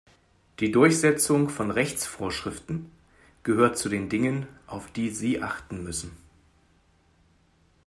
Die 0.59 0.71
Durchsetzung 0.71 1.47
von 1.49 1.69
Rechtsvorschriften 1.69 2.91
gehört 3.43 3.77
zu 3.77 3.87
den 3.87 4.09
Dingen, 4.09 4.47
auf 4.65 4.91
die 4.91 5.11
Sie 5.11 5.43
achten 5.43 5.83
müssen. 5.83 6.17